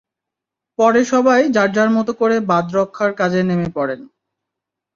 [0.79, 3.99] পরে সবাই যাঁর যাঁর মতো করে বাঁধ রক্ষার কাজে নেমে পড়েন।